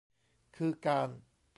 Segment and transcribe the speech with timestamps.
[0.55, 1.09] คือการ